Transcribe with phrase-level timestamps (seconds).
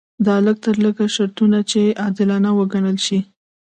[0.25, 3.19] دا لږ تر لږه شرطونه دي چې عادلانه وګڼل شي.